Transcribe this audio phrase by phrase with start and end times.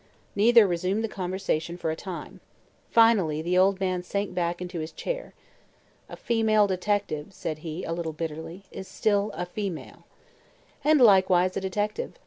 [0.35, 2.39] Neither resumed the conversation for a time.
[2.89, 5.35] Finally the old man sank back into his chair.
[6.09, 10.05] "A female detective," said he, a little bitterly, "is still a female."
[10.83, 12.13] "And likewise a detective.